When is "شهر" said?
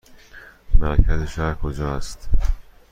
1.23-1.53